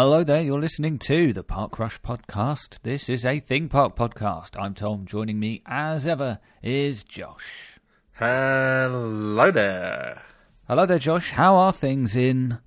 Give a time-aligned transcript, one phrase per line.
[0.00, 2.78] Hello there, you're listening to the Park Rush podcast.
[2.84, 4.50] This is a Thing Park podcast.
[4.56, 5.06] I'm Tom.
[5.06, 7.80] Joining me, as ever, is Josh.
[8.12, 10.22] Hello there.
[10.68, 11.32] Hello there, Josh.
[11.32, 12.58] How are things in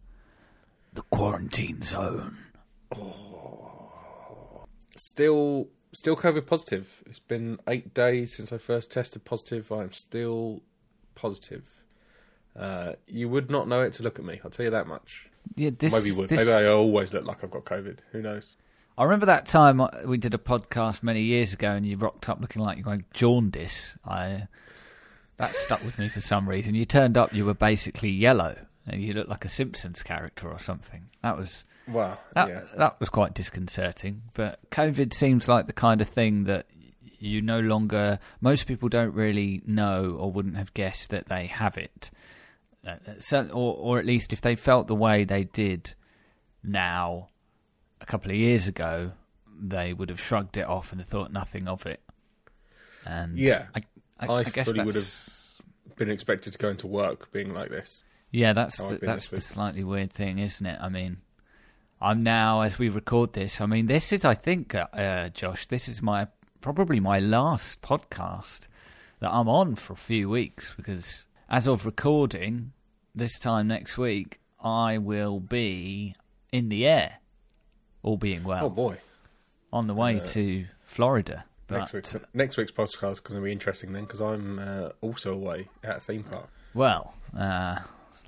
[0.92, 2.38] the quarantine zone?
[4.98, 7.02] Still, still COVID positive.
[7.06, 9.72] It's been eight days since I first tested positive.
[9.72, 10.64] I'm still
[11.16, 11.64] positive.
[12.60, 14.42] Uh, you would not know it to look at me.
[14.44, 15.31] I'll tell you that much.
[15.56, 16.30] Yeah, this, Maybe would.
[16.30, 18.00] this- Maybe I always look like I've got COVID.
[18.12, 18.56] Who knows?
[18.98, 22.40] I remember that time we did a podcast many years ago, and you rocked up
[22.42, 23.98] looking like you were going jaundice.
[24.06, 24.48] I
[25.38, 26.76] that stuck with me for some reason.
[26.76, 30.60] You turned up, you were basically yellow, and you looked like a Simpsons character or
[30.60, 31.06] something.
[31.24, 32.18] That was Wow.
[32.36, 32.62] That yeah.
[32.78, 34.22] that was quite disconcerting.
[34.34, 36.68] But COVID seems like the kind of thing that
[37.20, 38.20] you no longer.
[38.40, 42.12] Most people don't really know or wouldn't have guessed that they have it.
[42.86, 45.94] Uh, so, or or at least if they felt the way they did
[46.64, 47.30] now,
[48.00, 49.12] a couple of years ago,
[49.60, 52.02] they would have shrugged it off and thought nothing of it.
[53.06, 53.66] And Yeah.
[53.76, 53.82] I,
[54.20, 57.70] I, I I guess fully would have Been expected to go into work being like
[57.70, 58.04] this.
[58.32, 60.80] Yeah, that's the, that's the slightly weird thing, isn't it?
[60.82, 61.18] I mean,
[62.00, 63.60] I'm now as we record this.
[63.62, 66.28] I mean, this is, I think, uh, uh, Josh, this is my
[66.62, 68.68] probably my last podcast
[69.20, 72.72] that I'm on for a few weeks because as of recording
[73.14, 76.16] this time next week, I will be
[76.52, 77.18] in the air,
[78.04, 78.98] all being well, Oh boy.
[79.74, 81.44] on the way uh, to Florida.
[81.70, 85.34] Next week's next week's podcast is going to be interesting then because I'm uh, also
[85.34, 86.50] away at a theme park.
[86.74, 87.78] Well, uh,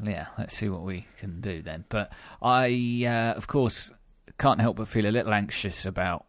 [0.01, 1.85] yeah, let's see what we can do then.
[1.89, 2.11] But
[2.41, 3.91] I, uh, of course,
[4.37, 6.25] can't help but feel a little anxious about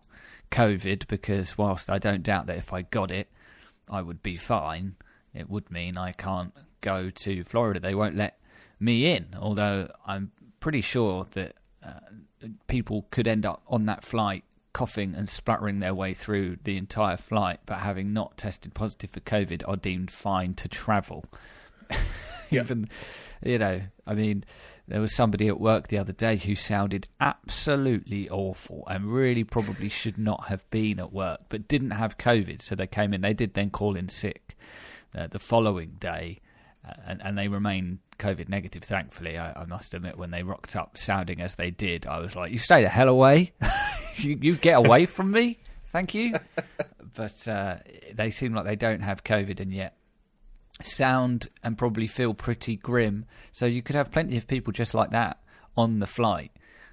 [0.51, 3.31] COVID because whilst I don't doubt that if I got it,
[3.89, 4.97] I would be fine,
[5.33, 6.53] it would mean I can't
[6.84, 7.81] go to Florida.
[7.81, 8.39] They won't let
[8.78, 10.31] me in, although I'm
[10.61, 15.94] pretty sure that uh, people could end up on that flight coughing and spluttering their
[15.94, 20.55] way through the entire flight, but having not tested positive for COVID are deemed fine
[20.55, 21.25] to travel.
[22.50, 22.61] Yeah.
[22.61, 22.89] Even,
[23.43, 24.44] you know, I mean,
[24.87, 29.89] there was somebody at work the other day who sounded absolutely awful and really probably
[29.89, 33.23] should not have been at work, but didn't have COVID, so they came in.
[33.23, 34.56] They did then call in sick
[35.17, 36.41] uh, the following day,
[37.06, 38.84] and, and they remain COVID negative.
[38.84, 42.37] Thankfully, I, I must admit, when they rocked up sounding as they did, I was
[42.37, 43.53] like, "You stay the hell away!
[44.17, 45.59] you, you get away from me!
[45.93, 46.34] Thank you."
[47.15, 47.77] but uh,
[48.15, 49.97] they seem like they don't have COVID, and yet
[50.83, 53.27] sound and probably feel pretty grim.
[53.53, 55.39] So you could have plenty of people just like that
[55.77, 56.53] on the flight.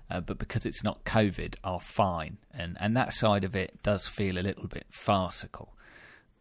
[0.09, 4.07] Uh, but because it's not COVID, are fine, and and that side of it does
[4.07, 5.73] feel a little bit farcical,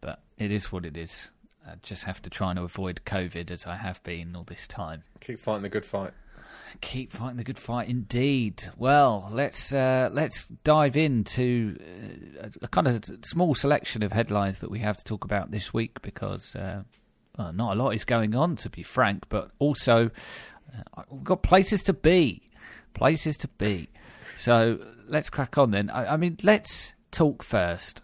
[0.01, 1.29] but it is what it is.
[1.67, 5.03] I just have to try and avoid COVID as I have been all this time.
[5.19, 6.11] Keep fighting the good fight.
[6.81, 8.63] Keep fighting the good fight, indeed.
[8.77, 11.77] Well, let's uh, let's dive into
[12.41, 15.73] uh, a kind of small selection of headlines that we have to talk about this
[15.73, 16.83] week because uh,
[17.37, 20.09] well, not a lot is going on, to be frank, but also
[20.97, 22.49] uh, we've got places to be,
[22.93, 23.89] places to be.
[24.37, 25.89] So let's crack on then.
[25.89, 28.01] I, I mean, let's talk first,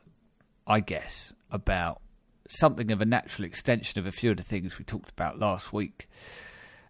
[0.65, 2.01] I guess, about
[2.47, 5.71] something of a natural extension of a few of the things we talked about last
[5.73, 6.09] week.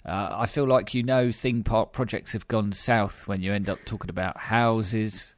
[0.06, 3.70] Uh, I feel like you know theme park projects have gone south when you end
[3.70, 5.36] up talking about houses.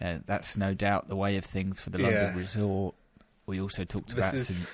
[0.00, 2.38] Uh, that's no doubt the way of things for the London Yeah.
[2.38, 2.94] Resort.
[3.46, 4.66] We also talked This about is- some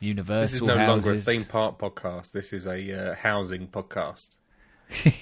[0.00, 1.06] Universal This is no houses.
[1.06, 2.32] longer a theme park podcast.
[2.32, 4.36] This is a uh, housing podcast.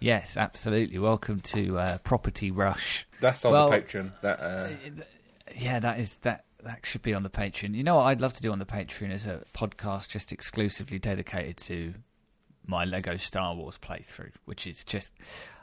[0.00, 0.98] Yes, absolutely.
[0.98, 3.06] Welcome to uh, Property Rush.
[3.20, 4.20] That's on Well- the Patreon.
[4.22, 4.68] That uh,
[5.56, 6.44] Yeah, that is that.
[6.62, 7.74] That should be on the Patreon.
[7.74, 10.98] You know what I'd love to do on the Patreon is a podcast just exclusively
[10.98, 11.94] dedicated to
[12.66, 15.12] my Lego Star Wars playthrough, which is just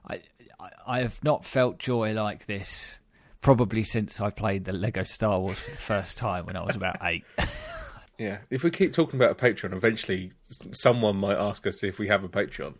[0.07, 0.21] I
[0.59, 2.99] I, I have not felt joy like this
[3.41, 6.75] probably since I played the Lego Star Wars for the first time when I was
[6.75, 7.23] about eight.
[8.17, 8.39] yeah.
[8.49, 10.33] If we keep talking about a Patreon, eventually
[10.71, 12.75] someone might ask us if we have a Patreon.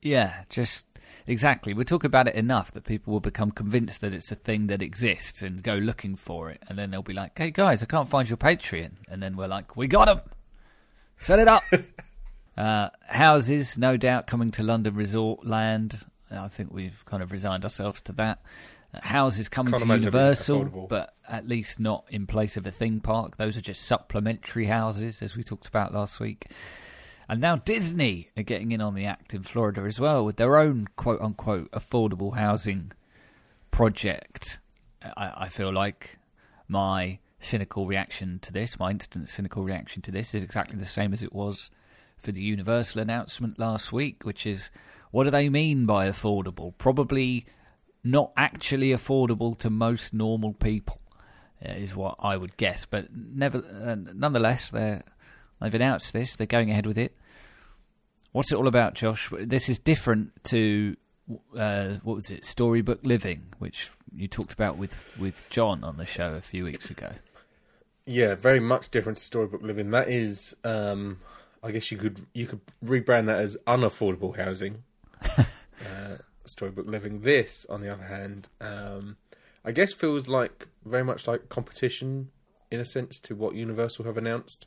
[0.00, 0.86] Yeah, just
[1.26, 1.74] exactly.
[1.74, 4.82] We talk about it enough that people will become convinced that it's a thing that
[4.82, 8.08] exists and go looking for it, and then they'll be like, "Hey guys, I can't
[8.08, 10.20] find your Patreon," and then we're like, "We got 'em.
[11.18, 11.62] Set it up."
[12.56, 16.04] uh, houses, no doubt, coming to London Resort Land.
[16.30, 18.40] I think we've kind of resigned ourselves to that.
[18.94, 22.56] Uh, houses coming Can't to imagine it being Universal, but at least not in place
[22.56, 23.36] of a theme park.
[23.36, 26.46] Those are just supplementary houses, as we talked about last week.
[27.28, 30.56] And now Disney are getting in on the act in Florida as well with their
[30.56, 32.92] own quote unquote affordable housing
[33.70, 34.58] project.
[35.02, 36.18] I, I feel like
[36.68, 41.12] my cynical reaction to this, my instant cynical reaction to this, is exactly the same
[41.12, 41.70] as it was
[42.18, 44.70] for the Universal announcement last week, which is
[45.12, 46.76] What do they mean by affordable?
[46.78, 47.44] Probably
[48.02, 51.00] not actually affordable to most normal people,
[51.64, 52.86] uh, is what I would guess.
[52.86, 55.04] But never, uh, nonetheless, they're,
[55.62, 56.34] they've announced this.
[56.34, 57.16] They're going ahead with it.
[58.32, 59.30] What's it all about, Josh?
[59.38, 60.96] This is different to
[61.56, 66.06] uh, what was it, Storybook Living, which you talked about with with John on the
[66.06, 67.10] show a few weeks ago.
[68.06, 69.90] Yeah, very much different to Storybook Living.
[69.90, 71.20] That is, um,
[71.62, 74.82] I guess you could you could rebrand that as unaffordable housing.
[75.38, 77.20] uh, Storybook Living.
[77.20, 79.16] This, on the other hand, um,
[79.64, 82.30] I guess feels like very much like competition
[82.70, 84.66] in a sense to what Universal have announced,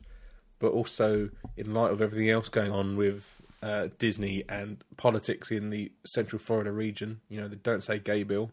[0.59, 5.69] but also in light of everything else going on with uh, Disney and politics in
[5.69, 7.21] the Central Florida region.
[7.29, 8.51] You know, the Don't Say Gay bill.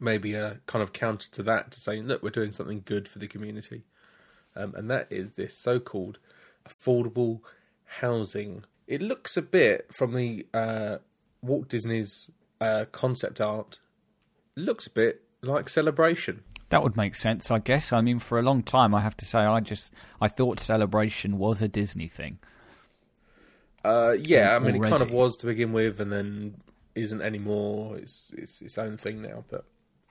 [0.00, 3.18] Maybe a kind of counter to that to say, look, we're doing something good for
[3.18, 3.84] the community.
[4.56, 6.18] Um, and that is this so called
[6.68, 7.40] affordable
[7.84, 8.64] housing.
[8.86, 10.98] It looks a bit from the uh,
[11.42, 12.30] Walt Disney's
[12.60, 13.78] uh, concept art,
[14.56, 16.42] looks a bit like Celebration.
[16.74, 17.92] That would make sense, I guess.
[17.92, 21.38] I mean, for a long time, I have to say, I just I thought Celebration
[21.38, 22.40] was a Disney thing.
[23.84, 24.88] Uh, yeah, I mean, Already.
[24.88, 26.56] it kind of was to begin with, and then
[26.96, 27.96] isn't anymore.
[27.98, 29.44] It's it's its own thing now.
[29.48, 29.66] But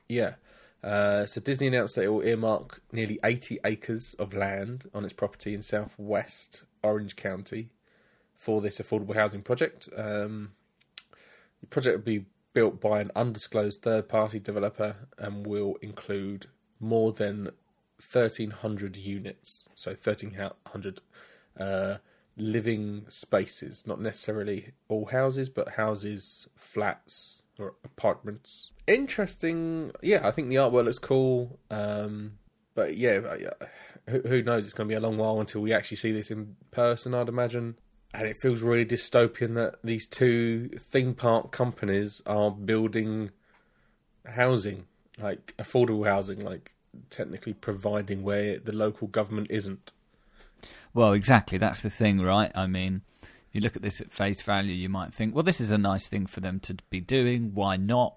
[0.08, 0.36] yeah,
[0.82, 5.12] uh, so Disney announced that it will earmark nearly 80 acres of land on its
[5.12, 7.72] property in southwest Orange County
[8.38, 9.90] for this affordable housing project.
[9.98, 10.54] Um,
[11.60, 16.48] the project will be built by an undisclosed third-party developer and will include
[16.80, 17.46] more than
[18.12, 19.68] 1,300 units.
[19.76, 21.02] So 1,300
[21.60, 21.98] uh,
[22.38, 28.72] living spaces, not necessarily all houses, but houses, flats, or apartments.
[28.88, 29.92] Interesting.
[30.02, 31.60] Yeah, I think the artwork looks cool.
[31.70, 32.40] Um,
[32.76, 33.20] but yeah,
[34.08, 34.66] who knows?
[34.66, 37.30] It's going to be a long while until we actually see this in person, I'd
[37.30, 37.76] imagine.
[38.14, 43.32] And it feels really dystopian that these two theme park companies are building
[44.26, 44.86] housing,
[45.18, 46.74] like affordable housing, like
[47.10, 49.92] technically providing where the local government isn't.
[50.94, 51.58] Well, exactly.
[51.58, 52.52] That's the thing, right?
[52.54, 53.02] I mean,
[53.52, 56.08] you look at this at face value, you might think, well, this is a nice
[56.08, 57.52] thing for them to be doing.
[57.54, 58.16] Why not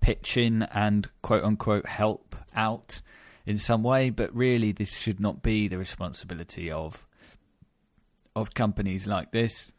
[0.00, 3.02] pitch in and quote unquote help out
[3.44, 4.10] in some way?
[4.10, 7.06] But really, this should not be the responsibility of
[8.34, 9.72] of companies like this.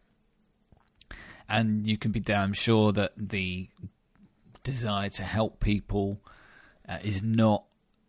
[1.50, 3.70] And you can be damn sure that the
[4.64, 6.22] desire to help people
[6.88, 7.66] uh, is not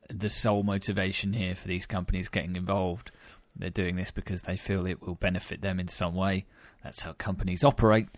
[0.09, 3.11] the sole motivation here for these companies getting involved.
[3.57, 6.47] They're doing this because they feel it will benefit them in some way.
[6.83, 8.09] That's how companies operate.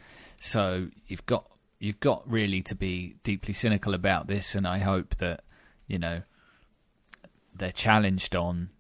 [0.41, 5.17] So you've got you've got really to be deeply cynical about this, and I hope
[5.17, 5.45] that
[5.87, 6.23] you know
[7.55, 8.71] they're challenged on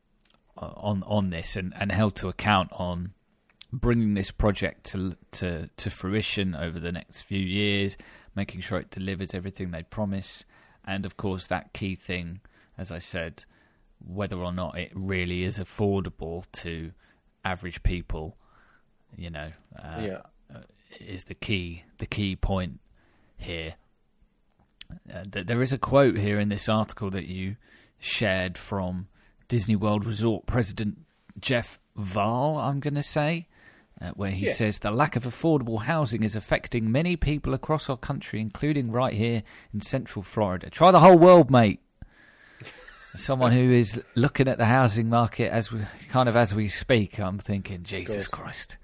[0.56, 3.12] on on this and, and held to account on
[3.72, 7.96] bringing this project to to to fruition over the next few years,
[8.34, 10.44] making sure it delivers everything they promise,
[10.84, 12.40] and of course that key thing,
[12.78, 13.44] as I said,
[14.04, 16.92] whether or not it really is affordable to
[17.44, 18.36] average people,
[19.16, 20.58] you know, uh, yeah.
[21.00, 22.80] is the key the key point
[23.36, 23.74] here.
[25.12, 27.56] Uh, th- there is a quote here in this article that you
[27.98, 29.08] shared from
[29.48, 30.98] Disney World Resort President
[31.40, 33.46] Jeff Vahle, I'm going to say,
[34.00, 34.52] uh, where he Yeah.
[34.52, 39.14] says the lack of affordable housing is affecting many people across our country, including right
[39.14, 40.68] here in Central Florida.
[40.70, 41.80] Try the whole world, mate.
[43.14, 47.18] Someone who is looking at the housing market as we kind of as we speak,
[47.18, 48.28] I'm thinking, Jesus.
[48.28, 48.76] Christ.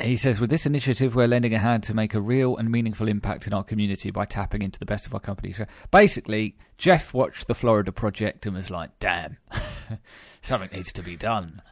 [0.00, 3.08] He says, with this initiative, we're lending a hand to make a real and meaningful
[3.08, 5.56] impact in our community by tapping into the best of our companies.
[5.56, 9.38] So basically, Jeff watched the Florida project and was like, damn,
[10.42, 11.62] something needs to be done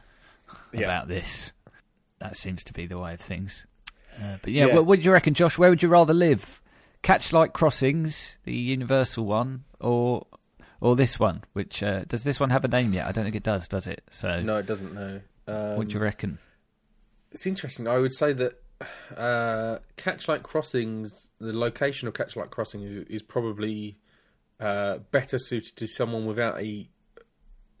[0.73, 0.81] Yeah.
[0.81, 1.53] about this.
[2.19, 3.65] That seems to be the way of things.
[4.21, 4.75] Uh, but yeah, Yeah.
[4.75, 5.57] What, what do you reckon, Josh?
[5.57, 6.61] Where would you rather live?
[7.03, 10.25] Catchlight Crossings, the Universal one, or
[10.81, 11.43] or this one?
[11.53, 13.05] Which uh, does this one have a name yet?
[13.07, 14.01] I don't think it does, does it?
[14.09, 14.93] So, No, it doesn't.
[14.93, 15.21] No.
[15.47, 16.39] Um, what do you reckon?
[17.31, 17.87] it's interesting.
[17.87, 18.59] I would say that
[19.15, 23.97] uh, Catchlight Crossings, the location of Catchlight Crossing is, is probably
[24.59, 26.89] uh, better suited to someone without a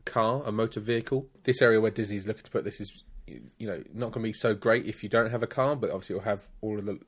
[0.05, 1.27] car, a motor vehicle.
[1.43, 4.33] This area where Disney's looking to put this is, you know, not going to be
[4.33, 6.99] so great if you don't have a car, but obviously it'll have all of the.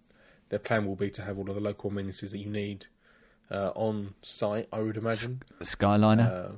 [0.49, 2.87] Their plan will be to have all of the local amenities that you need
[3.51, 4.67] uh, on site.
[4.73, 5.43] I would imagine.
[5.59, 6.55] The Skyliner.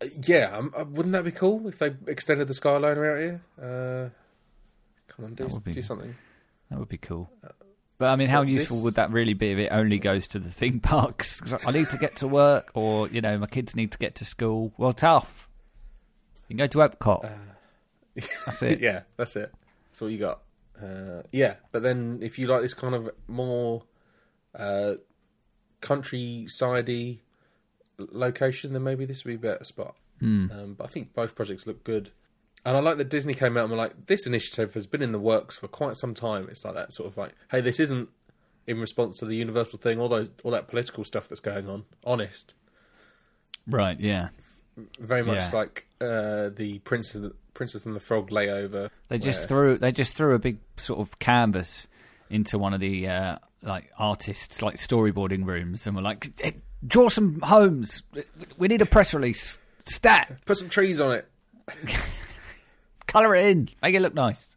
[0.00, 3.40] Uh, yeah, um, uh, wouldn't that be cool if they extended the Skyliner out here?
[3.58, 4.08] Uh,
[5.08, 6.14] come on, do, be- do something.
[6.70, 7.30] That would be cool.
[7.98, 10.26] But I mean, how well, useful this- would that really be if it only goes
[10.28, 11.40] to the theme parks?
[11.42, 14.14] 'Cause I need to get to work, or you know, my kids need to get
[14.16, 14.72] to school.
[14.76, 15.48] Well, tough.
[16.48, 17.30] You can go to Epcot.
[18.44, 18.80] That's it.
[18.80, 19.52] yeah, that's it.
[19.88, 20.40] That's all you got.
[20.82, 23.82] Uh, yeah, but then if you like this kind of more
[24.54, 24.94] uh,
[25.80, 27.18] countryside
[27.98, 29.96] location, then maybe this would be a better spot.
[30.20, 30.50] Hmm.
[30.50, 32.10] Um, but I think both projects look good.
[32.64, 35.12] And I like that Disney came out and were like, this initiative has been in
[35.12, 36.48] the works for quite some time.
[36.50, 38.08] It's like that sort of like, hey, this isn't
[38.66, 41.84] in response to the universal thing, all those all that political stuff that's going on.
[42.04, 42.54] Honest,
[43.68, 44.30] Right, yeah.
[44.98, 45.50] very much Yeah.
[45.54, 48.90] like uh, the Princess Princess and the Frog layover.
[49.08, 51.88] They just where- threw they just threw a big sort of canvas
[52.30, 56.52] into one of the uh, like artists like storyboarding rooms and were like, "Eh,
[56.86, 58.02] draw some homes.
[58.58, 59.58] We need a press release.
[59.86, 61.28] Stat, put some trees on it.
[63.06, 64.56] color it in, make it look nice.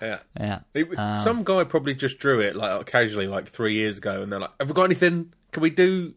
[0.00, 0.18] Yeah.
[0.38, 0.60] Yeah.
[0.74, 4.32] It- Um, some guy probably just drew it like casually, like three years ago, and
[4.32, 5.32] they're like, "Have we got anything?
[5.52, 6.14] Can we do?"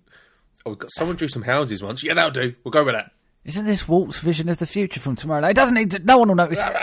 [0.66, 2.04] Oh, we've got someone drew some houses once.
[2.04, 2.56] Yeah, that'll do.
[2.64, 3.12] We'll go with that.
[3.46, 5.48] Isn't this Walt's vision of the future from tomorrow?
[5.48, 6.00] It doesn't need to.
[6.00, 6.68] No one will notice.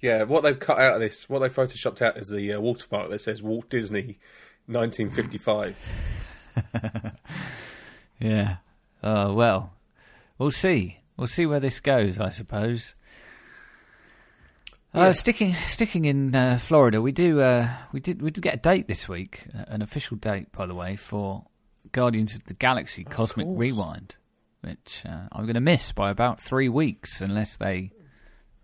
[0.00, 3.10] Yeah, what they've cut out of this, what they photoshopped out is the uh, watermark
[3.10, 4.20] that says Walt Disney,
[4.66, 5.76] 1955.
[8.20, 8.56] Yeah.
[9.02, 9.74] Oh well,
[10.38, 10.98] we'll see.
[11.16, 12.18] We'll see where this goes.
[12.18, 12.94] I suppose.
[14.94, 15.02] Yeah.
[15.02, 18.58] Uh, sticking sticking in uh, Florida, we do uh, we did we did get a
[18.58, 21.44] date this week, uh, an official date, by the way, for
[21.92, 23.46] Guardians of the Galaxy Cosmic.
[23.48, 24.16] Rewind,
[24.60, 27.92] which uh, I'm going to miss by about three weeks unless they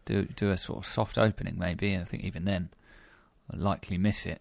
[0.04, 1.58] do do a sort of soft opening.
[1.58, 2.70] Maybe I think even then,
[3.50, 4.40] I'll likely miss it.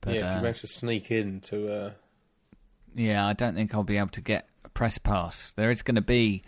[0.00, 1.90] But yeah, if uh, you manage to sneak in to, uh,
[2.94, 5.52] yeah, I don't think I'll be able to get a press pass.
[5.52, 6.42] There is going to be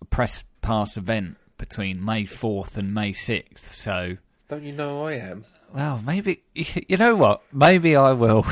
[0.00, 3.72] a press pass event between May 4th and May 6th.
[3.72, 4.16] So,
[4.48, 5.44] don't you know I am?
[5.74, 7.42] well, maybe you know what?
[7.52, 8.46] Maybe I will.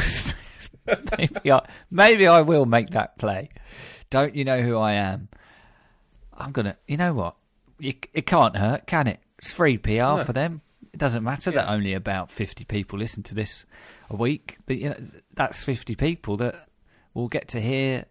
[1.19, 3.51] maybe I maybe I will make that play.
[4.13, 5.29] Don't you know who I am?
[6.37, 6.77] I'm gonna.
[6.87, 7.35] You know what?
[7.79, 9.21] You, it can't hurt, can it?
[9.39, 10.25] It's free PR No.
[10.25, 10.61] for them.
[10.93, 13.65] It doesn't matter that only about 50 people listen to this
[14.11, 14.59] a week.
[14.67, 14.97] That you know,
[15.33, 16.69] that's 50 people that
[17.15, 18.05] will get to hear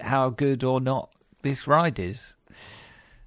[0.00, 1.10] how good or not
[1.42, 2.36] this ride is.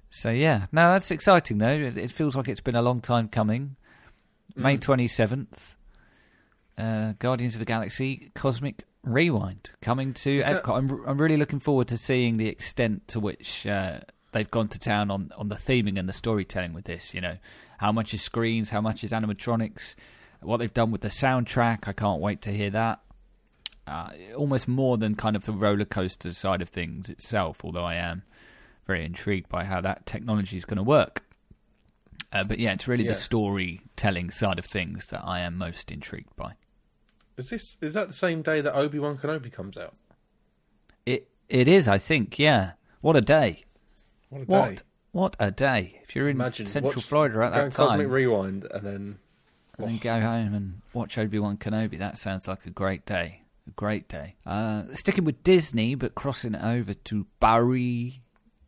[0.08, 1.68] So yeah, no, that's exciting though.
[1.68, 3.76] It, it feels like it's been a long time coming.
[4.56, 4.80] May Mm.
[4.80, 5.76] twenty seventh,
[6.78, 10.76] uh, Guardians of the Galaxy Cosmic Rewind coming to Is that- Epcot.
[10.78, 14.00] I'm, I'm really looking forward to seeing the extent to which uh,
[14.32, 17.12] they've gone to town on on the theming and the storytelling with this.
[17.14, 17.36] You know,
[17.78, 19.96] how much is screens, how much is animatronics,
[20.40, 21.88] what they've done with the soundtrack.
[21.88, 23.00] I can't wait to hear that.
[23.84, 27.96] Uh, almost more than kind of the roller coaster side of things itself, although I
[27.96, 28.22] am
[28.86, 31.24] very intrigued by how that technology is going to work.
[32.32, 33.10] Uh, but yeah, it's really Yeah.
[33.10, 36.52] the storytelling side of things that I am most intrigued by.
[37.36, 39.94] Is this is that the same day that Obi Wan Kenobi comes out?
[41.06, 42.38] It it is, I think.
[42.38, 43.64] Yeah, what a day!
[44.28, 44.76] What a What day!
[45.12, 46.00] what a day!
[46.04, 49.18] If you're in Imagine Central watch- Florida at that time, Cosmic Rewind and then
[49.78, 51.98] and then go home and watch Obi Wan Kenobi.
[51.98, 53.42] That sounds like a great day.
[53.66, 54.34] A great day.
[54.44, 58.22] Uh, sticking with Disney, but crossing over to Barry.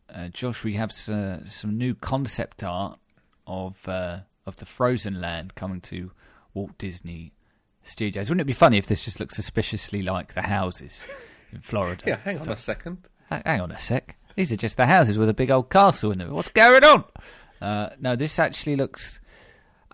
[0.09, 2.97] Uh, Josh, we have s- uh, some new concept art
[3.45, 6.11] of uh, of the Frozen Land coming to
[6.53, 7.33] Walt Disney
[7.85, 8.29] Studios.
[8.29, 11.05] Wouldn't it be funny if this just looked suspiciously like the houses
[11.53, 12.03] in Florida?
[12.07, 12.17] yeah.
[12.17, 12.97] Hang on So- a second.
[13.29, 14.17] Hang on a sec.
[14.35, 16.31] These are just the houses with a big old castle in them.
[16.31, 17.05] What's going on?
[17.61, 19.19] Uh, no, this actually looks.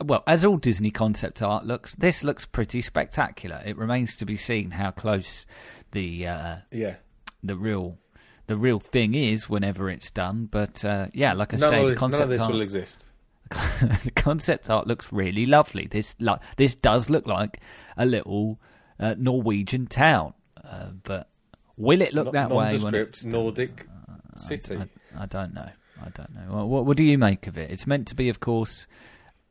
[0.04, 3.62] Well, as all Disney concept art looks, this looks pretty spectacular.
[3.64, 5.46] It remains to be seen how close
[5.92, 6.96] the uh, Yeah.
[7.44, 8.00] the real
[8.48, 10.48] the real thing is whenever it's done.
[10.52, 12.52] But uh, yeah, like I None, say, of, the this- none of concept this art
[12.54, 13.06] will exist.
[13.52, 15.88] The concept art looks really lovely.
[15.88, 17.60] This like this does look like
[17.98, 18.60] a little
[19.00, 21.30] uh, Norwegian town, uh, but
[21.78, 23.26] will it look Not- that way when it's?
[23.26, 23.88] Nordic
[24.36, 24.78] city.
[24.78, 25.70] I, I don't know.
[26.04, 26.48] I don't know.
[26.50, 27.70] Well, what, what do you make of it?
[27.70, 28.88] It's meant to be, of course,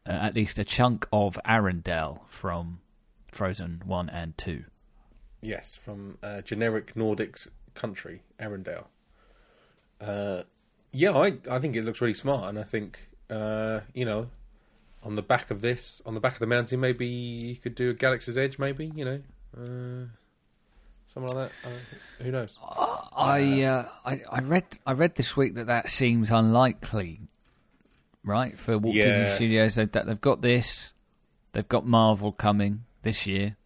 [0.06, 2.80] uh, at least a chunk of Arendelle from
[3.30, 4.64] Frozen One and Two.
[5.42, 7.38] Yes, from uh, generic Nordic
[7.74, 8.86] country, Arendelle.
[10.00, 10.42] Uh,
[10.92, 14.28] yeah, I I think it looks really smart, and I think uh, you know,
[15.02, 17.90] on the back of this, on the back of the mountain, maybe you could do
[17.90, 19.20] a Galaxy's Edge, maybe you know,
[19.56, 20.06] uh,
[21.06, 21.68] something like that.
[21.68, 22.58] Uh, who knows?
[23.16, 27.20] I, uh, I I read I read this week that that seems unlikely,
[28.24, 28.58] right?
[28.58, 30.92] For Walt Disney Studios, they've they've got this,
[31.52, 33.56] they've got Marvel coming this year.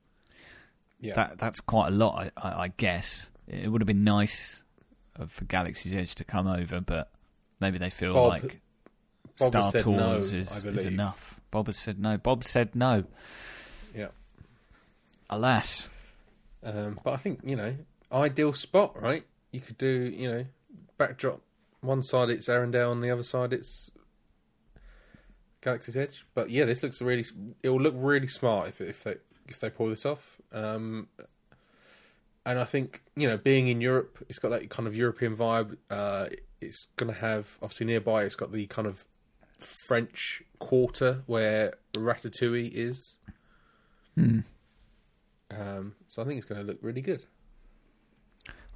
[1.01, 3.29] Yeah, That that's quite a lot, I, I, I guess.
[3.47, 4.63] It would have been nice
[5.21, 7.11] uh, for Galaxy's Edge to come over, but
[7.61, 8.61] maybe they feel Bob- like
[9.39, 11.41] Bob Star Tours no, is, is enough.
[11.51, 12.17] Bob has said no.
[12.19, 13.05] Bob said no.
[13.95, 14.09] Yeah,
[15.31, 15.89] Alas.
[16.63, 17.77] um, but I think you know,
[18.13, 19.25] ideal spot, right?
[19.53, 20.45] You could do you know,
[20.99, 21.41] backdrop.
[21.81, 23.91] One side it's Arendelle, on the other side it's
[25.61, 26.25] Galaxy's Edge.
[26.35, 27.25] But yeah, this looks really.
[27.63, 29.17] It will look really smart if if they
[29.49, 30.41] if they pull this off.
[30.53, 31.09] Um,
[32.47, 35.77] and I think you know, being in Europe, it's got that kind of European vibe.
[35.91, 36.27] Uh,
[36.61, 38.25] it's going to have obviously nearby.
[38.25, 39.05] It's got the kind of
[39.65, 43.17] French quarter where Ratatouille is.
[44.15, 44.41] Hmm.
[45.51, 47.25] Um, so I think it's going to look really good.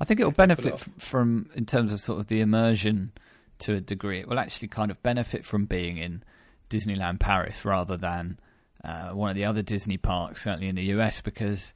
[0.00, 2.28] I think it will If they it benefit f- from, in terms of sort of
[2.28, 3.12] the immersion
[3.60, 4.20] to a degree.
[4.20, 6.22] It will actually kind of benefit from being in
[6.70, 8.38] Disneyland Paris rather than
[8.84, 11.74] uh, one of the other Disney parks, certainly in the US, because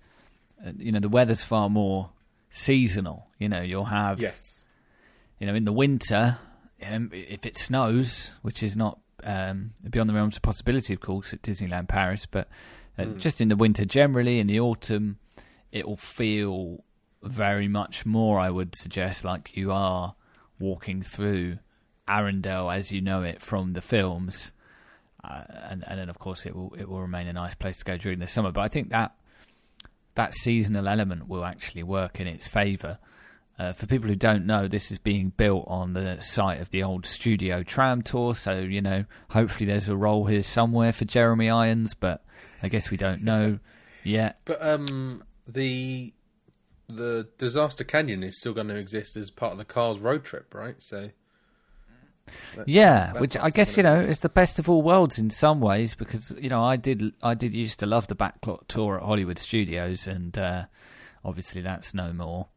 [0.64, 2.11] uh, you know the weather's far more
[2.50, 3.26] seasonal.
[3.38, 4.64] You know, you'll have Yes.
[5.40, 6.38] you know in the winter
[6.88, 11.33] um, if it snows, which is not um, beyond the realms of possibility, of course,
[11.33, 12.49] at Disneyland Paris, but
[12.99, 13.19] uh, Mm.
[13.19, 15.19] just in the winter generally, in the autumn,
[15.71, 16.85] it will feel
[17.23, 18.38] very much more.
[18.38, 20.14] I would suggest like you are
[20.59, 21.59] walking through
[22.07, 24.52] Arendelle as you know it from the films,
[25.25, 27.85] uh, and and then of course it will it will remain a nice place to
[27.85, 28.50] go during the summer.
[28.52, 29.14] But I think that
[30.14, 32.99] that seasonal element will actually work in its favour.
[33.62, 36.83] Uh, for people who don't know, this is being built on the site of the
[36.83, 41.49] old studio tram tour, so you know, hopefully there's a role here somewhere for Jeremy
[41.49, 42.25] Irons, but
[42.62, 43.61] I guess we don't know
[44.04, 44.38] yet.
[44.45, 46.12] But um, the
[46.88, 50.52] the Disaster Canyon is still going to exist as part of the Cars road trip,
[50.54, 50.75] right?
[50.83, 51.11] So
[52.57, 55.31] that- Yeah, that which I guess you know is the best of all worlds in
[55.31, 58.97] some ways because you know I did I did used to love the backlot tour
[58.99, 60.64] at Hollywood Studios, and uh,
[61.25, 62.49] obviously that's no more.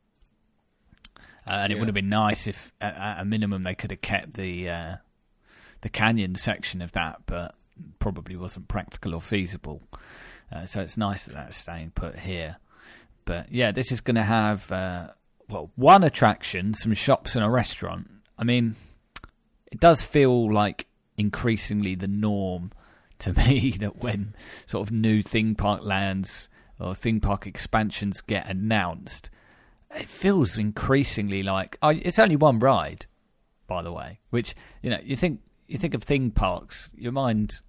[1.49, 1.79] Uh, and it Yeah.
[1.81, 4.95] would have been nice if, at, at a minimum, they could have kept the uh,
[5.81, 7.55] the canyon section of that, but
[7.99, 9.83] probably wasn't practical or feasible.
[10.51, 12.57] Uh, so it's nice that that's staying put here.
[13.25, 15.09] But yeah, this is going to have uh,
[15.49, 18.09] well one attraction, some shops, and a restaurant.
[18.37, 18.75] I mean,
[19.71, 22.71] it does feel like increasingly the norm
[23.19, 24.33] to me that when
[24.65, 29.29] sort of new theme park lands or theme park expansions get announced,
[29.95, 33.05] it feels increasingly like it's only one ride,
[33.67, 34.19] by the way.
[34.29, 37.61] Which you know you think you think of theme parks, your mind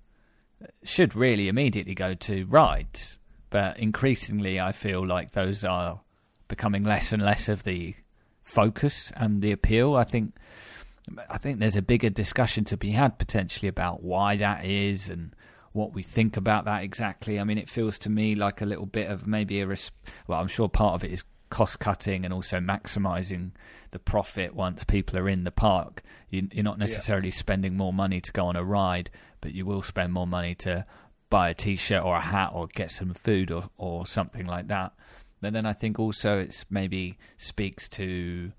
[0.82, 3.18] should really immediately go to rides,
[3.50, 6.00] but increasingly I feel like those are
[6.48, 7.94] becoming less and less of the
[8.42, 9.96] focus and the appeal.
[9.96, 10.34] I think
[11.28, 15.34] I think there's a bigger discussion to be had potentially about why that is and
[15.72, 17.38] what we think about that exactly.
[17.38, 19.90] I mean, it feels to me like a little bit of maybe a res-
[20.26, 23.52] well, I'm sure part of it is cost cutting and also maximizing
[23.90, 26.02] the profit once people are in the park.
[26.30, 29.82] You, you're not necessarily spending more money to go on a ride, but you will
[29.82, 30.84] spend more money to
[31.30, 34.92] buy a t-shirt or a hat or get some food or or something like that.
[35.42, 38.52] And then I think also it's maybe speaks to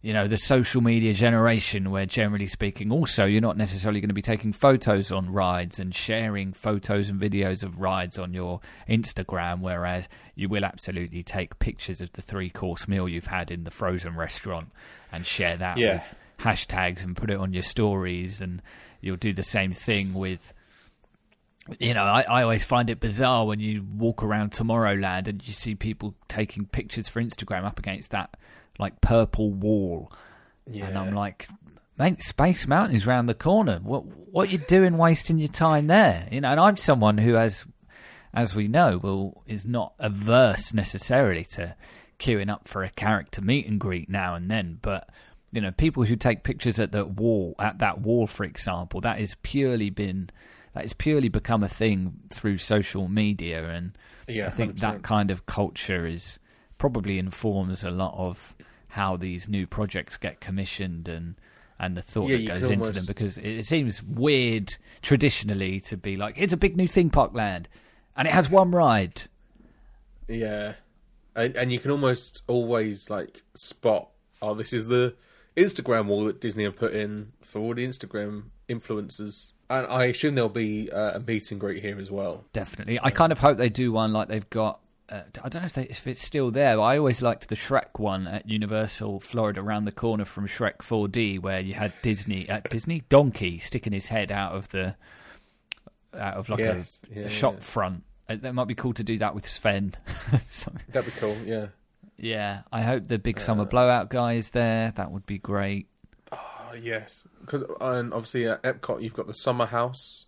[0.00, 4.14] you know the social media generation where generally speaking also you're not necessarily going to
[4.14, 9.60] be taking photos on rides and sharing photos and videos of rides on your Instagram
[9.60, 13.70] whereas you will absolutely take pictures of the three course meal you've had in the
[13.72, 14.68] frozen restaurant
[15.12, 15.94] and share that Yeah.
[15.94, 18.62] with hashtags and put it on your stories and
[19.00, 20.54] you'll do the same thing with
[21.78, 25.52] you know, I, I always find it bizarre when you walk around Tomorrowland and you
[25.52, 28.38] see people taking pictures for Instagram up against that
[28.78, 30.12] like purple wall,
[30.66, 30.86] yeah.
[30.86, 31.48] and I'm like,
[31.98, 33.80] mate, Space Mountain is round the corner.
[33.82, 36.28] What what you doing wasting your time there?
[36.30, 37.66] You know, and I'm someone who has,
[38.32, 41.76] as we know, will is not averse necessarily to
[42.18, 45.08] queuing up for a character meet and greet now and then, but.
[45.50, 49.18] You know, people who take pictures at that wall, at that wall, for example, that
[49.18, 50.28] has purely been
[50.74, 53.96] that has purely become a thing through social media, and
[54.28, 54.80] yeah, I think 100%.
[54.80, 56.38] that kind of culture is
[56.78, 58.54] probably informs a lot of
[58.98, 61.36] how these new projects get commissioned and
[61.78, 65.96] and the thought Yeah, that goes into them because it, it seems weird traditionally to
[65.96, 67.68] be like it's a big new theme park land
[68.16, 69.22] and it has one ride.
[70.26, 70.74] Yeah,
[71.36, 74.08] and, and you can almost always like spot.
[74.42, 75.14] Oh, this is the
[75.56, 80.34] Instagram wall that Disney have put in for all the Instagram influencers, and I assume
[80.34, 82.44] there'll be uh, a meet and greet here as well.
[82.52, 84.80] Definitely, I kind of hope they do one like they've got.
[85.08, 86.76] Uh, I don't know if, they, if it's still there.
[86.76, 90.78] But I always liked the Shrek one at Universal Florida, around the corner from Shrek
[90.78, 94.96] 4D, where you had Disney at Disney Donkey sticking his head out of the
[96.14, 97.60] out of like Yes, a, yeah, a shop yeah.
[97.60, 98.04] front.
[98.28, 99.92] Uh, That might be cool to do that with Sven.
[100.92, 101.36] That'd be cool.
[101.44, 101.68] Yeah.
[102.18, 104.92] yeah, I hope the Big Summer Uh, Blowout guy is there.
[104.96, 105.88] That would be great.
[106.32, 110.26] Oh yes, because and obviously at Epcot you've got the summer house.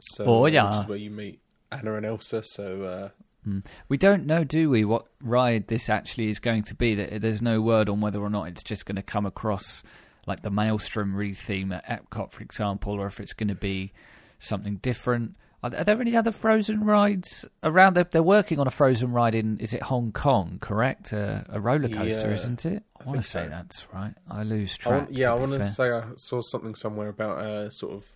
[0.00, 2.42] So, Oh, Which is where you meet Anna and Elsa.
[2.42, 3.08] So uh,
[3.44, 3.58] Hmm.
[3.88, 6.94] We don't know, do we, what ride this actually is going to be?
[6.94, 9.82] There- There's no word on whether or not it's just going to come across
[10.26, 13.92] like the Maelstrom re theme at Epcot, for example, or if it's going to be
[14.38, 15.36] something different.
[15.62, 17.94] Are, there any other Frozen rides around?
[17.94, 20.58] They're, they're working on a Frozen ride in is it Hong Kong?
[20.60, 22.82] Correct, a, a roller coaster, Yeah, isn't it?
[22.98, 23.48] I, I want to say so.
[23.48, 24.12] that's right.
[24.30, 25.00] I lose I track.
[25.00, 28.06] want, yeah, I want to say I saw something somewhere about a sort of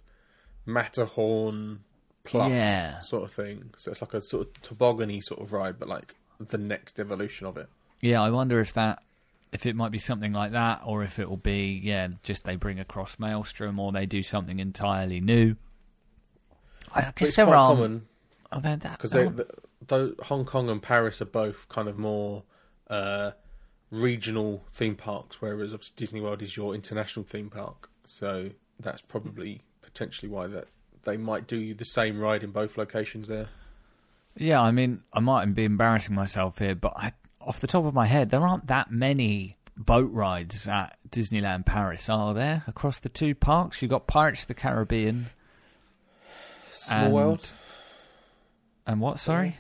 [0.67, 1.81] Matterhorn
[2.29, 3.01] plus Yeah.
[3.01, 3.71] sort of thing.
[3.77, 7.47] So it's like a sort of toboggany sort of ride, but like the next evolution
[7.47, 7.69] of it.
[8.01, 9.03] Yeah, I wonder if that
[9.51, 12.57] if it might be something like that, or if it will be yeah, just they
[12.57, 15.57] bring across Maelstrom, or they do something entirely new.
[16.93, 18.07] I But guess it's there quite are common
[18.53, 19.45] oh, they're that- because oh, they,
[19.87, 22.45] though Hong Kong and Paris are both kind of more
[22.89, 23.33] uh,
[23.91, 27.91] regional theme parks, whereas Disney World is your international theme park.
[28.05, 30.69] So that's probably potentially why that
[31.05, 33.49] they might do the same ride in both locations there.
[34.37, 37.95] Yeah, I mean, I might be embarrassing myself here, but I, off the top of
[37.95, 42.65] my head, there aren't that many boat rides at Disneyland Paris, are there?
[42.67, 45.31] Across the two parks, you've got Pirates of the Caribbean
[46.71, 47.53] Small and, world,
[48.87, 49.19] and what?
[49.19, 49.57] Sorry,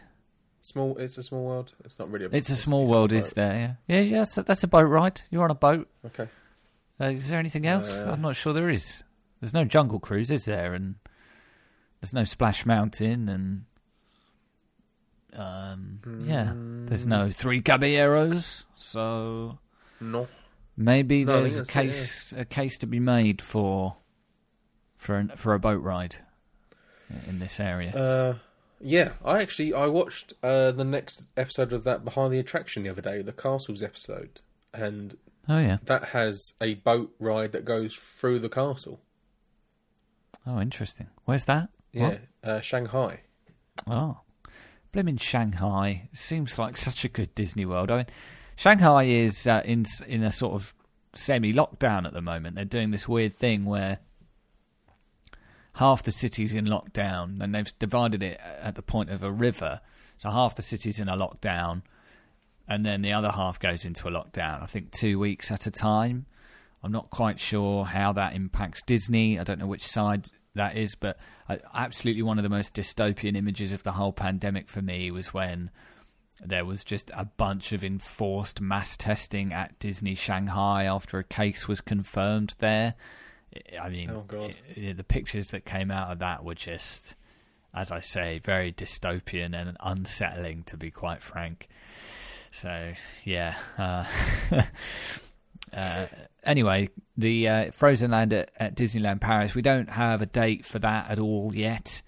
[0.61, 0.97] small.
[0.97, 1.75] It's a small world.
[1.85, 2.25] It's not really.
[2.25, 3.77] A, it's a small it's world, a is there?
[3.87, 4.19] Yeah, yeah, yeah.
[4.19, 5.21] That's a, that's a boat ride.
[5.31, 5.89] You're on a boat.
[6.07, 6.29] Okay.
[7.01, 7.99] Uh, is there anything else?
[7.99, 9.05] Uh, I'm not sure there is.
[9.41, 10.73] There's no Jungle Cruise, is there?
[10.75, 10.95] And
[12.01, 13.65] there's no Splash Mountain, and
[15.35, 18.65] um, yeah, there's no Three Caballeros.
[18.75, 19.59] So
[20.01, 20.29] No.
[20.77, 23.97] maybe No, there's a it, case a case to be made for
[24.97, 26.17] for an, for a boat ride
[27.29, 27.91] in this area.
[27.91, 28.35] Uh,
[28.81, 32.91] yeah, I actually I watched uh, the next episode of that behind the attraction the
[32.91, 34.41] other day, the castles episode,
[34.73, 35.17] and
[35.49, 35.79] oh yeah.
[35.85, 39.01] that has a boat ride that goes through the castle.
[40.47, 41.09] Oh, interesting.
[41.25, 41.69] Where's that?
[42.01, 43.21] Yeah, uh, Shanghai.
[43.87, 44.21] Oh,
[44.93, 47.91] blimmin' Shanghai seems like such a good Disney World.
[47.91, 48.07] I mean,
[48.57, 50.75] Shanghai is uh, in in a sort of
[51.15, 52.57] semi-lockdown at the moment.
[52.57, 53.99] They're doing this weird thing where
[55.75, 59.81] half the city's in lockdown, and they've divided it at the point of a river.
[60.19, 61.83] So half the city's in a lockdown,
[62.67, 64.63] and then the other half goes into a lockdown.
[64.63, 66.27] I think two weeks at a time.
[66.83, 69.39] I'm not quite sure how that impacts Disney.
[69.39, 71.19] I don't know which side that is, but
[71.49, 75.33] I, absolutely one of the most dystopian images of the whole pandemic for me was
[75.35, 75.71] when
[76.41, 81.67] there was just a bunch of enforced mass testing at Disney Shanghai after a case
[81.67, 82.95] was confirmed there.
[83.81, 84.55] I mean, Oh, God.
[84.77, 87.17] i- the pictures that came out of that were just,
[87.75, 91.67] as I say, very dystopian and unsettling, to be quite frank.
[92.53, 92.93] So,
[93.25, 93.57] yeah.
[93.77, 94.05] Uh,
[95.73, 96.07] uh,
[96.49, 100.81] anyway, the uh, Frozen Land at, at Disneyland Paris, we don't have a date for
[100.81, 102.03] that at all yet.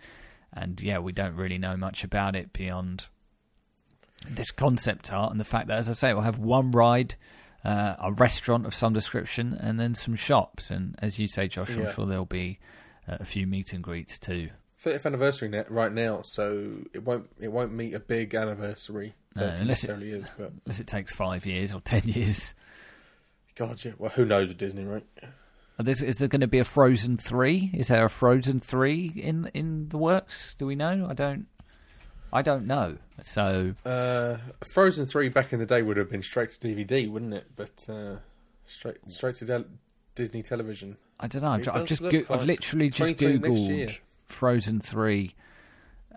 [0.53, 3.07] And yeah, we don't really know much about it beyond
[4.29, 7.15] this concept art and the fact that, as I say, we'll have one ride,
[7.65, 10.71] uh, a restaurant of some description, and then some shops.
[10.71, 12.59] And as you say, Josh, I'm sure there'll be
[13.09, 14.51] uh, a few meet and greets too.
[14.83, 19.15] 30th anniversary net right now, so it won't it won't meet a big anniversary.
[19.37, 22.55] No, unless it- is, but Unless it takes five years or ten years.
[23.55, 23.93] God, yeah.
[23.99, 25.05] Well, who knows with Disney, right?
[25.79, 27.71] Are this- Is there going to be a Frozen three?
[27.75, 30.55] Is there a Frozen three in in the works?
[30.55, 31.07] Do we know?
[31.09, 31.47] I don't.
[32.33, 32.97] I don't know.
[33.23, 34.37] So Uh,
[34.73, 37.47] Frozen three back in the day would have been straight to DVD, wouldn't it?
[37.57, 38.17] But uh,
[38.67, 39.65] straight straight to del-
[40.15, 40.97] Disney television.
[41.19, 41.51] I don't know.
[41.51, 43.87] I've, I've just go- I've literally just 2020 next year.
[43.89, 45.35] googled Frozen three.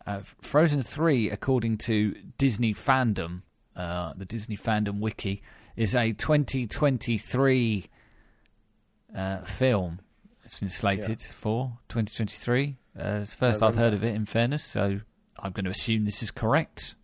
[0.05, 3.41] Uh, Frozen three, according to Disney fandom,
[3.75, 5.41] uh, the Disney fandom wiki,
[5.75, 7.85] is a 2023
[9.15, 9.99] uh, film.
[10.43, 12.77] It's been slated for 2023.
[12.97, 14.13] Uh, it's first I've heard of it.
[14.13, 14.99] In fairness, so
[15.39, 16.95] I'm going to assume this is correct.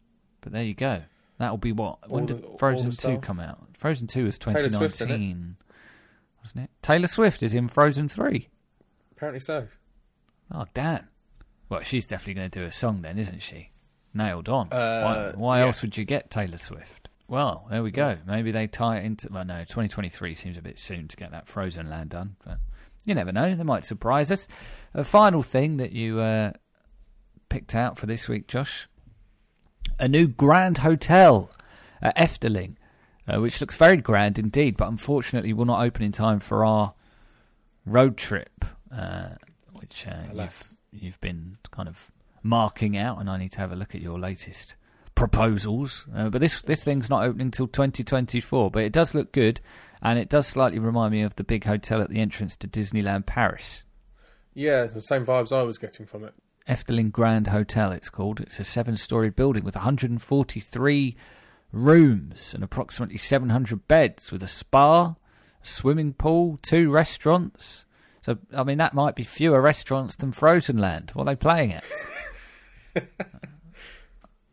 [0.41, 1.03] But there you go.
[1.37, 2.09] That'll be what?
[2.11, 3.21] When did the- Frozen two stuff.
[3.21, 3.59] come out?
[3.77, 5.55] Frozen two was Taylor Swift, 2019,
[6.41, 6.69] wasn't it?
[6.81, 8.49] Taylor Swift is in Frozen three.
[9.13, 9.67] Apparently so.
[10.53, 11.07] Oh damn!
[11.69, 13.71] Well, she's definitely going to do a song then, isn't she?
[14.13, 14.71] Nailed on.
[14.71, 15.65] Uh, why why yeah.
[15.65, 17.08] else would you get Taylor Swift?
[17.29, 18.17] Well, there we go.
[18.25, 19.29] Maybe they tie it into.
[19.31, 22.57] Well, no, 2023 seems a bit soon to get that Frozen Land done, but
[23.05, 23.53] you never know.
[23.53, 24.47] They might surprise us.
[24.95, 26.53] A final thing that you uh,
[27.47, 28.89] picked out for this week, Josh.
[29.99, 31.51] A new Grand Hotel
[32.01, 32.77] at Efteling,
[33.27, 36.95] uh, which looks very grand indeed, but unfortunately will not open in time for our
[37.85, 39.29] road trip, uh,
[39.73, 42.09] which uh, you've, you've been kind of
[42.41, 44.77] marking out, and I need to have a look at your latest
[45.19, 46.07] proposals.
[46.15, 49.59] Uh, but this this thing's not opening until 2024, but it does look good,
[50.01, 53.25] and it does slightly remind me of the big hotel at the entrance to Disneyland
[53.25, 53.83] Paris.
[54.53, 56.33] Yeah, the same vibes I was getting from it.
[56.67, 58.39] Efteling Grand Hotel, it's called.
[58.39, 61.15] It's a seven story building with 143
[61.71, 65.15] rooms and approximately 700 beds with a spa,
[65.61, 67.85] swimming pool, two restaurants,
[68.21, 71.11] So, I mean, that might be fewer restaurants than Frozen Land.
[71.13, 71.83] What are they playing it?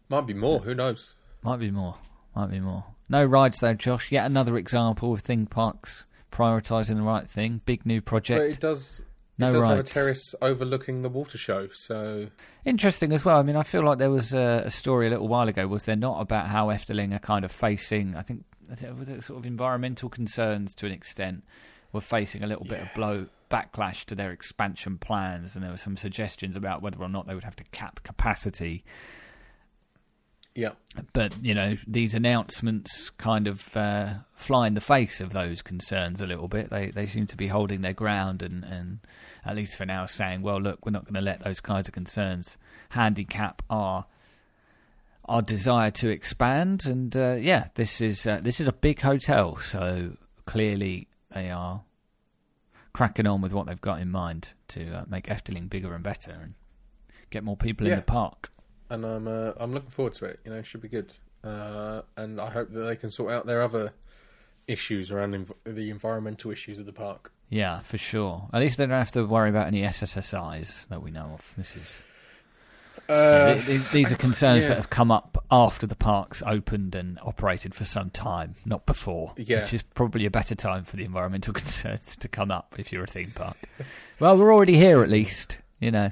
[0.09, 0.61] Might be more.
[0.61, 1.15] Who knows?
[1.43, 1.97] Might be more.
[2.35, 2.85] Might be more.
[3.09, 4.11] No rides though, Josh.
[4.13, 7.63] Yet another example of theme parks prioritising the right thing.
[7.65, 8.57] Big new But project.
[8.57, 9.05] it does.
[9.39, 11.69] No it does have a terrace overlooking the water show.
[11.73, 12.29] So
[12.65, 13.39] Interesting as well.
[13.39, 15.83] I mean, I feel like there was a, a story a little while ago, was
[15.83, 19.45] there not, about how Efteling are kind of facing, I think, I think sort of
[19.47, 21.45] environmental concerns to an extent,
[21.93, 25.77] were facing a little bit of blow backlash to their expansion plans, and there were
[25.77, 28.85] some suggestions about whether or not they would have to cap capacity.
[30.57, 30.71] Yeah,
[31.13, 36.21] But you know, these announcements kind of uh, fly in the face of those concerns
[36.21, 36.71] a little bit.
[36.71, 38.99] They they seem to be holding their ground and, and
[39.45, 41.95] at least for now saying, well, look, we're not going to let those kinds of
[41.95, 42.57] concerns
[42.91, 44.07] handicap our
[45.27, 46.87] our desire to expand.
[46.87, 50.17] And uh, yeah, this is uh, this is a big hotel, so
[50.47, 51.83] clearly they are
[52.93, 56.31] cracking on with what they've got in mind to uh, make Efteling bigger and better
[56.31, 56.55] and
[57.29, 57.93] get more people Yeah.
[57.95, 58.51] in the park.
[58.91, 60.41] And I'm uh, I'm looking forward to it.
[60.45, 61.13] You know, it should be good.
[61.45, 63.93] Uh, and I hope that they can sort out their other
[64.67, 67.33] issues around env- the environmental issues of the park.
[67.51, 68.49] Yeah, for sure.
[68.53, 71.55] At least they don't have to worry about any SSSIs that we know of.
[71.57, 72.03] This is
[73.09, 74.71] Uh, th- th- these are concerns yeah.
[74.71, 79.33] that have come up after the parks opened and operated for some time, not before.
[79.37, 79.61] Yeah.
[79.61, 83.05] which is probably a better time for the environmental concerns to come up if you're
[83.05, 83.57] a theme park.
[84.19, 85.61] well, we're already here at least.
[85.79, 86.11] You know,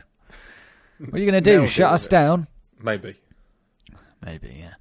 [1.01, 1.67] what are you going to do?
[1.67, 2.11] Shut us it.
[2.11, 2.47] down?
[2.83, 3.15] Maybe.
[4.25, 4.75] Maybe, yeah.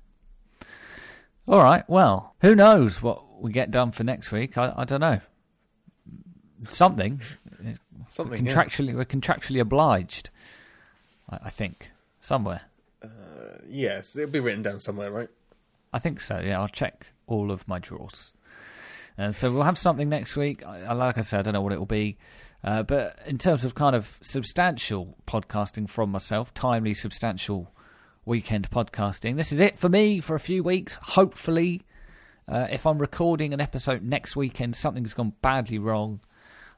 [1.47, 1.83] All right.
[1.89, 4.57] Well, who knows what we get done for next week?
[4.57, 5.19] I, I don't know.
[6.69, 7.21] Something.
[8.07, 8.45] Something.
[8.45, 8.53] yeah.
[8.53, 10.29] contractually we're contractually obliged
[11.29, 11.89] I, I think
[12.21, 12.61] somewhere
[13.67, 15.29] Yes, it'll be written down somewhere, right?
[15.93, 18.33] i think so yeah i'll check all of my drawers
[19.17, 21.71] uh, so we'll have something next week I- like i said i don't know what
[21.73, 22.17] it will be
[22.63, 27.71] uh, but in terms of kind of substantial podcasting from myself timely substantial
[28.25, 31.81] weekend podcasting this is it for me for a few weeks hopefully
[32.47, 36.19] uh, if i'm recording an episode next weekend something's gone badly wrong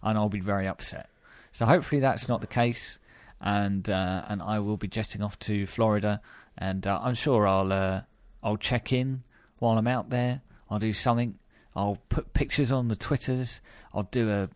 [0.01, 1.09] and i'll be very upset
[1.55, 2.99] So hopefully that's not the case,
[3.39, 6.19] and uh, and I will be jetting off to Florida,
[6.57, 8.01] and uh, I'm sure I'll uh,
[8.43, 9.23] I'll check in
[9.59, 10.41] while I'm out there.
[10.69, 11.39] I'll do something.
[11.73, 13.61] I'll put pictures on the twitters.
[13.93, 14.49] I'll do a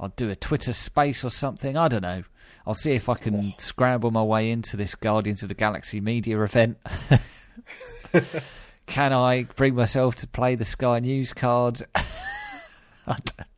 [0.00, 1.76] I'll do a Twitter space or something.
[1.76, 2.22] I don't know.
[2.68, 6.42] I'll see if I can scramble my way into this Guardians of the Galaxy media
[6.42, 6.76] event.
[8.86, 11.80] can I bring myself to play the Sky News card?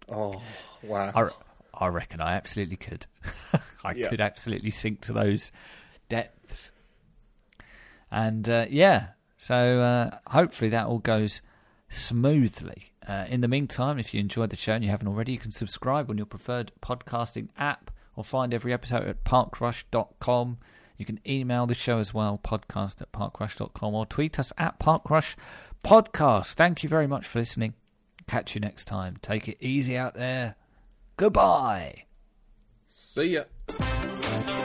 [0.09, 0.40] Oh,
[0.85, 1.11] wow.
[1.14, 3.07] I, I reckon I absolutely could.
[3.85, 4.09] I Yeah.
[4.09, 5.51] could absolutely sink to those
[6.09, 6.70] depths.
[8.12, 11.42] And uh, yeah, so uh, hopefully that all goes
[11.88, 12.92] smoothly.
[13.09, 15.51] Uh, in the meantime, if you enjoyed the show and you haven't already, you can
[15.51, 20.59] subscribe on your preferred podcasting app or find every episode at parkrush.com.
[20.96, 25.35] You can email the show as well, podcast at parkrush.com, or tweet us at parkrush
[25.83, 26.55] podcast.
[26.55, 27.75] Thank you very much for listening.
[28.27, 29.16] Catch you next time.
[29.23, 30.57] Take it easy out there.
[31.16, 32.05] Goodbye.
[32.87, 34.60] See ya.